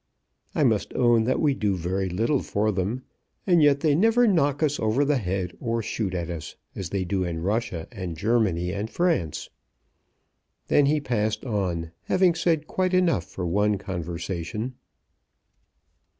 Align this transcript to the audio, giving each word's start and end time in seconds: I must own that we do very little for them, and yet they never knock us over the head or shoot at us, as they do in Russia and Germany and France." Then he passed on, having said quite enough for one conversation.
I 0.55 0.63
must 0.63 0.95
own 0.95 1.25
that 1.25 1.39
we 1.39 1.53
do 1.53 1.75
very 1.77 2.09
little 2.09 2.39
for 2.41 2.71
them, 2.71 3.03
and 3.45 3.61
yet 3.61 3.81
they 3.81 3.93
never 3.93 4.25
knock 4.25 4.63
us 4.63 4.79
over 4.79 5.05
the 5.05 5.19
head 5.19 5.55
or 5.59 5.83
shoot 5.83 6.15
at 6.15 6.27
us, 6.27 6.55
as 6.75 6.89
they 6.89 7.05
do 7.05 7.23
in 7.23 7.43
Russia 7.43 7.87
and 7.91 8.17
Germany 8.17 8.73
and 8.73 8.89
France." 8.89 9.51
Then 10.69 10.87
he 10.87 10.99
passed 10.99 11.45
on, 11.45 11.91
having 12.05 12.33
said 12.33 12.65
quite 12.65 12.95
enough 12.95 13.25
for 13.25 13.45
one 13.45 13.77
conversation. 13.77 14.73